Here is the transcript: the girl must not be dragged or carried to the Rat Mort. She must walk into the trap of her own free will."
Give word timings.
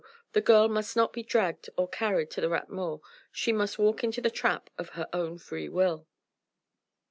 the 0.33 0.41
girl 0.41 0.67
must 0.67 0.95
not 0.95 1.13
be 1.13 1.21
dragged 1.21 1.69
or 1.77 1.87
carried 1.87 2.31
to 2.31 2.41
the 2.41 2.49
Rat 2.49 2.71
Mort. 2.71 3.01
She 3.31 3.53
must 3.53 3.77
walk 3.77 4.03
into 4.03 4.19
the 4.19 4.31
trap 4.31 4.71
of 4.75 4.89
her 4.97 5.07
own 5.13 5.37
free 5.37 5.69
will." 5.69 6.07